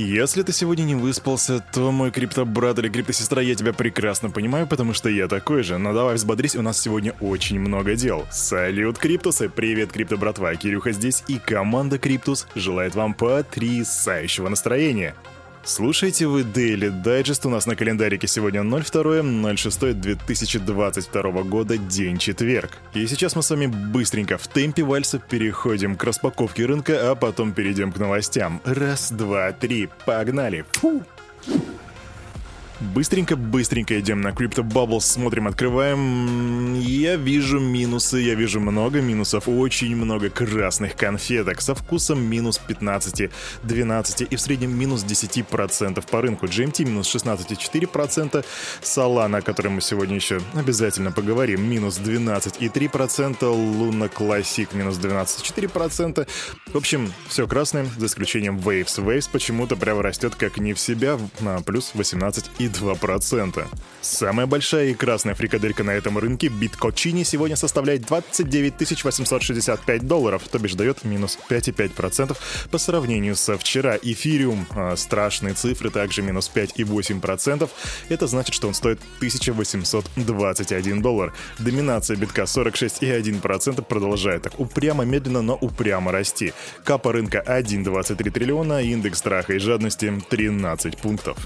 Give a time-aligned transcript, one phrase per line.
[0.00, 4.92] Если ты сегодня не выспался, то мой криптобрат или криптосестра, я тебя прекрасно понимаю, потому
[4.92, 5.76] что я такой же.
[5.76, 8.24] Но давай взбодрись, у нас сегодня очень много дел.
[8.30, 9.48] Салют, Криптусы!
[9.48, 10.54] Привет, криптобратва!
[10.54, 15.16] Кирюха здесь и команда Криптус желает вам потрясающего настроения.
[15.64, 17.46] Слушайте вы Daily Digest.
[17.46, 22.78] У нас на календарике сегодня 02.06.2022 года, день четверг.
[22.94, 27.52] И сейчас мы с вами быстренько в темпе вальса переходим к распаковке рынка, а потом
[27.52, 28.62] перейдем к новостям.
[28.64, 30.64] Раз, два, три, погнали!
[30.72, 31.04] Фу!
[32.80, 36.74] Быстренько-быстренько идем на Crypto Bubbles, смотрим, открываем.
[36.78, 43.30] Я вижу минусы, я вижу много минусов, очень много красных конфеток со вкусом минус 15,
[43.64, 46.46] 12 и в среднем минус 10% по рынку.
[46.46, 48.44] GMT минус 16,4%,
[48.80, 56.28] Solana, о которой мы сегодня еще обязательно поговорим, минус 12,3%, Luna Classic минус 12,4%.
[56.68, 59.04] В общем, все красное, за исключением Waves.
[59.04, 62.67] Waves почему-то прямо растет как не в себя, на плюс 18,2%.
[62.68, 63.66] 2%.
[64.00, 70.58] Самая большая и красная фрикаделька на этом рынке биткочини сегодня составляет 29 865 долларов, то
[70.58, 72.36] бишь дает минус 5,5%
[72.70, 73.96] по сравнению со вчера.
[74.00, 77.70] Эфириум, а, страшные цифры, также минус 5,8%.
[78.08, 81.34] Это значит, что он стоит 1821 доллар.
[81.58, 86.52] Доминация битка 46,1% продолжает так упрямо, медленно, но упрямо расти.
[86.84, 91.36] Капа рынка 1,23 триллиона, индекс страха и жадности 13 пунктов.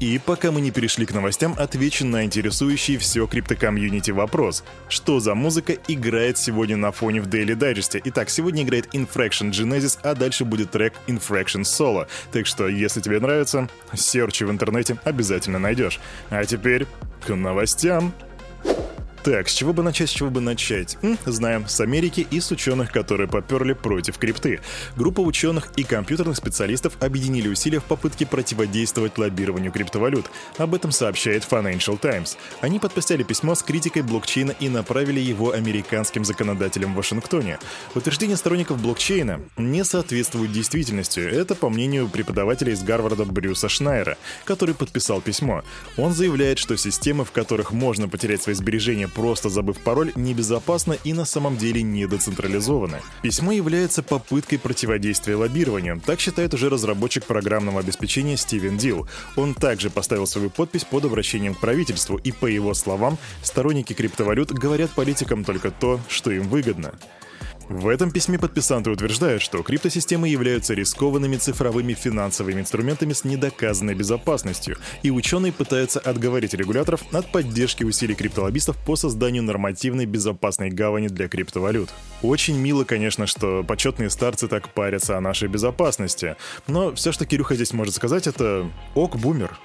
[0.00, 4.62] И пока мы не перешли к новостям, отвечу на интересующий все криптокомьюнити вопрос.
[4.88, 8.00] Что за музыка играет сегодня на фоне в Daily Digest?
[8.04, 12.06] Итак, сегодня играет Infraction Genesis, а дальше будет трек Infraction Solo.
[12.30, 15.98] Так что, если тебе нравится, серчи в интернете обязательно найдешь.
[16.30, 16.86] А теперь
[17.26, 18.14] к новостям.
[19.28, 20.96] Так, с чего бы начать, с чего бы начать?
[21.02, 24.60] М, знаем, с Америки и с ученых, которые поперли против крипты.
[24.96, 30.30] Группа ученых и компьютерных специалистов объединили усилия в попытке противодействовать лоббированию криптовалют.
[30.56, 32.38] Об этом сообщает Financial Times.
[32.62, 37.58] Они подписали письмо с критикой блокчейна и направили его американским законодателям в Вашингтоне.
[37.94, 41.20] Утверждения сторонников блокчейна не соответствуют действительности.
[41.20, 45.64] Это по мнению преподавателя из Гарварда Брюса Шнайера, который подписал письмо.
[45.98, 51.12] Он заявляет, что системы, в которых можно потерять свои сбережения просто забыв пароль, небезопасно и
[51.12, 53.00] на самом деле не децентрализовано.
[53.20, 59.08] Письмо является попыткой противодействия лоббированию, так считает уже разработчик программного обеспечения Стивен Дил.
[59.34, 64.52] Он также поставил свою подпись под обращением к правительству, и по его словам, сторонники криптовалют
[64.52, 66.94] говорят политикам только то, что им выгодно.
[67.68, 74.78] В этом письме подписанты утверждают, что криптосистемы являются рискованными цифровыми финансовыми инструментами с недоказанной безопасностью,
[75.02, 81.28] и ученые пытаются отговорить регуляторов от поддержки усилий криптолоббистов по созданию нормативной безопасной гавани для
[81.28, 81.90] криптовалют.
[82.22, 86.36] Очень мило, конечно, что почетные старцы так парятся о нашей безопасности,
[86.68, 89.58] но все, что Кирюха здесь может сказать, это «ок, бумер».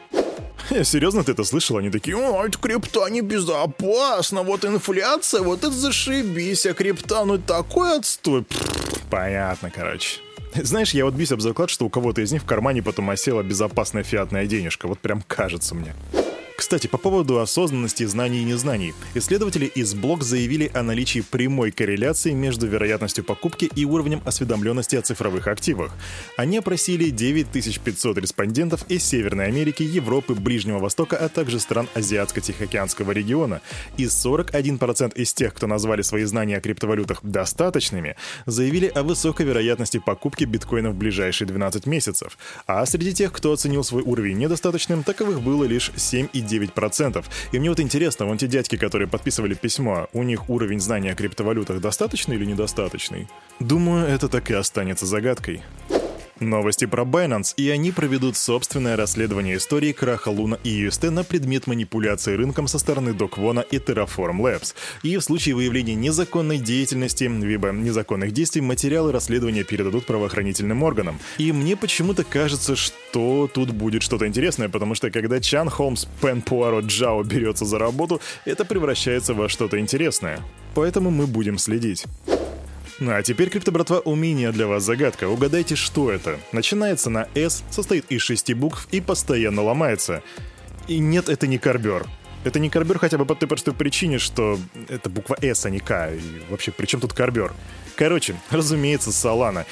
[0.84, 1.78] Серьезно, ты это слышал?
[1.78, 7.98] Они такие, о, это крипта небезопасно, вот инфляция, вот это зашибись, а крипта, ну такой
[7.98, 8.46] отстой.
[9.10, 10.20] понятно, короче.
[10.56, 13.42] Знаешь, я вот бьюсь об заклад, что у кого-то из них в кармане потом осела
[13.42, 14.88] безопасная фиатная денежка.
[14.88, 15.96] Вот прям кажется мне.
[16.56, 18.94] Кстати, по поводу осознанности знаний и незнаний.
[19.16, 25.02] Исследователи из Блок заявили о наличии прямой корреляции между вероятностью покупки и уровнем осведомленности о
[25.02, 25.92] цифровых активах.
[26.38, 33.62] Они опросили 9500 респондентов из Северной Америки, Европы, Ближнего Востока, а также стран Азиатско-Тихоокеанского региона.
[33.98, 38.16] И 41% из тех, кто назвали свои знания о криптовалютах достаточными,
[38.46, 42.38] заявили о высокой вероятности покупки биткоина в ближайшие 12 месяцев.
[42.68, 46.43] А среди тех, кто оценил свой уровень недостаточным, таковых было лишь 7,9%.
[46.44, 47.24] 9%.
[47.52, 51.16] И мне вот интересно, вон те дядьки, которые подписывали письмо, у них уровень знания о
[51.16, 53.28] криптовалютах достаточный или недостаточный?
[53.60, 55.62] Думаю, это так и останется загадкой.
[56.40, 61.68] Новости про Binance, и они проведут собственное расследование истории краха Луна и UST на предмет
[61.68, 64.74] манипуляции рынком со стороны Доквона и Terraform Labs.
[65.04, 71.20] И в случае выявления незаконной деятельности, либо незаконных действий, материалы расследования передадут правоохранительным органам.
[71.38, 76.42] И мне почему-то кажется, что тут будет что-то интересное, потому что когда Чан Холмс Пен
[76.42, 80.40] Пуаро Джао берется за работу, это превращается во что-то интересное.
[80.74, 82.06] Поэтому мы будем следить.
[83.00, 85.28] Ну, а теперь, крипто-братва, умение для вас загадка.
[85.28, 86.40] Угадайте, что это.
[86.52, 90.22] Начинается на S, состоит из шести букв и постоянно ломается.
[90.88, 92.06] И нет, это не карбер.
[92.44, 94.60] Это не карбер хотя бы по той простой причине, что
[94.90, 96.12] это буква S, а не К.
[96.14, 96.20] И
[96.50, 97.54] вообще, при чем тут карбер?
[97.96, 99.66] Короче, разумеется, Solana.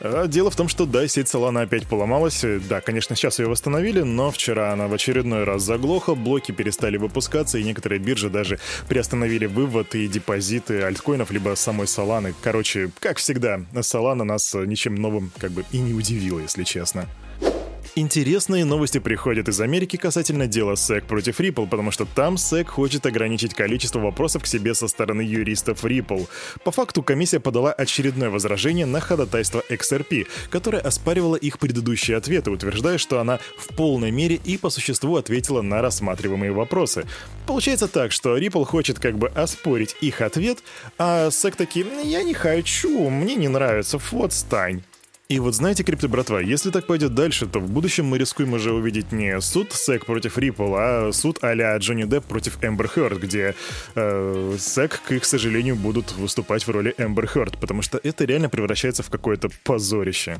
[0.00, 2.44] А, дело в том, что да, сеть Solana опять поломалась.
[2.68, 7.58] Да, конечно, сейчас ее восстановили, но вчера она в очередной раз заглохла, блоки перестали выпускаться,
[7.58, 8.58] и некоторые биржи даже
[8.88, 12.34] приостановили вывод и депозиты альткоинов, либо самой Solana.
[12.42, 17.06] Короче, как всегда, Solana нас ничем новым как бы и не удивила, если честно.
[18.00, 23.04] Интересные новости приходят из Америки касательно дела SEC против Ripple, потому что там SEC хочет
[23.06, 26.28] ограничить количество вопросов к себе со стороны юристов Ripple.
[26.62, 32.98] По факту комиссия подала очередное возражение на ходатайство XRP, которое оспаривало их предыдущие ответы, утверждая,
[32.98, 37.04] что она в полной мере и по существу ответила на рассматриваемые вопросы.
[37.48, 40.58] Получается так, что Ripple хочет как бы оспорить их ответ,
[40.98, 44.84] а SEC таки «я не хочу, мне не нравится, вот стань».
[45.30, 48.72] И вот знаете, крипто братва, если так пойдет дальше, то в будущем мы рискуем уже
[48.72, 53.54] увидеть не суд SEC против Ripple, а суд а-ля Джонни Депп против Эмбер Хёрд, где
[53.94, 58.48] э, SEC, к их сожалению, будут выступать в роли Эмбер Хёрд, потому что это реально
[58.48, 60.38] превращается в какое-то позорище.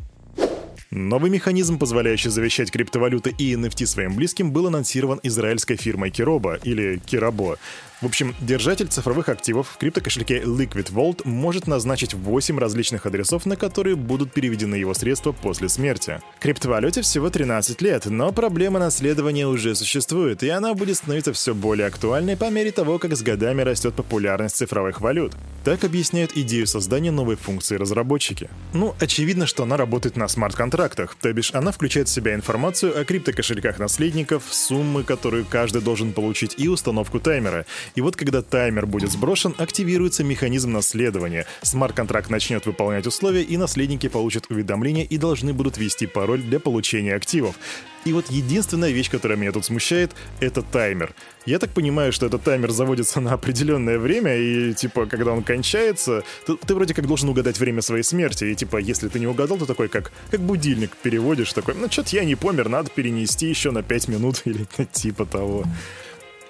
[0.90, 6.98] Новый механизм, позволяющий завещать криптовалюты и NFT своим близким, был анонсирован израильской фирмой Kiroba или
[7.06, 7.58] Kirabo.
[8.00, 13.56] В общем, держатель цифровых активов в криптокошельке Liquid Vault может назначить 8 различных адресов, на
[13.56, 16.20] которые будут переведены его средства после смерти.
[16.38, 21.88] Криптовалюте всего 13 лет, но проблема наследования уже существует, и она будет становиться все более
[21.88, 25.34] актуальной по мере того, как с годами растет популярность цифровых валют.
[25.64, 28.48] Так объясняют идею создания новой функции разработчики.
[28.74, 33.04] Ну, очевидно, что она работает на смарт-контрактах, то бишь она включает в себя информацию о
[33.04, 37.66] криптокошельках наследников, суммы, которые каждый должен получить, и установку таймера.
[37.94, 41.46] И вот когда таймер будет сброшен, активируется механизм наследования.
[41.62, 47.14] Смарт-контракт начнет выполнять условия, и наследники получат уведомления и должны будут ввести пароль для получения
[47.14, 47.56] активов.
[48.04, 51.14] И вот единственная вещь, которая меня тут смущает, это таймер.
[51.44, 56.22] Я так понимаю, что этот таймер заводится на определенное время, и, типа, когда он кончается,
[56.46, 59.58] ты, ты вроде как должен угадать время своей смерти, и, типа, если ты не угадал,
[59.58, 63.72] то такой, как, как будильник переводишь, такой, ну, что-то я не помер, надо перенести еще
[63.72, 65.64] на 5 минут или типа того.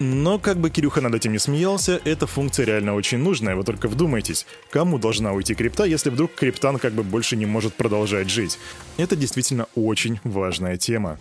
[0.00, 3.89] Но как бы Кирюха над этим не смеялся, эта функция реально очень нужная, вы только
[3.89, 8.59] вдумайтесь, кому должна уйти крипта, если вдруг криптан как бы больше не может продолжать жить?
[8.97, 11.19] Это действительно очень важная тема.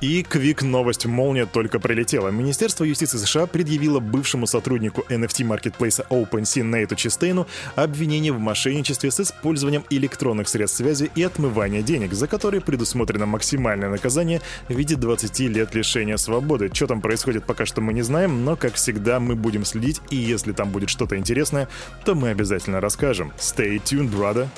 [0.00, 2.28] И квик новость молния только прилетела.
[2.28, 9.84] Министерство юстиции США предъявило бывшему сотруднику NFT-маркетплейса OpenSea Нейту Чистейну обвинение в мошенничестве с использованием
[9.90, 15.74] электронных средств связи и отмывания денег, за которые предусмотрено максимальное наказание в виде 20 лет
[15.74, 16.70] лишения свободы.
[16.72, 20.16] Что там происходит, пока что мы не знаем, но, как всегда, мы будем следить, и
[20.16, 21.68] если там будет что-то интересное,
[22.04, 23.32] то мы обязательно расскажем.
[23.38, 24.48] Stay tuned, brother!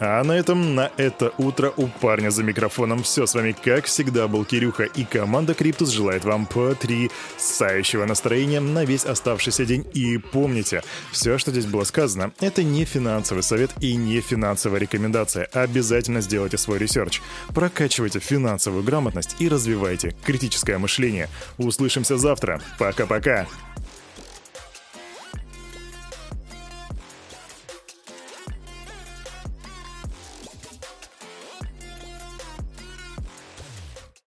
[0.00, 3.26] А на этом, на это утро у парня за микрофоном все.
[3.26, 9.04] С вами, как всегда, был Кирюха, и команда Криптус желает вам потрясающего настроения на весь
[9.04, 9.84] оставшийся день.
[9.94, 15.46] И помните, все, что здесь было сказано, это не финансовый совет и не финансовая рекомендация.
[15.52, 17.20] Обязательно сделайте свой ресерч.
[17.48, 21.28] Прокачивайте финансовую грамотность и развивайте критическое мышление.
[21.58, 22.60] Услышимся завтра.
[22.78, 23.46] Пока-пока.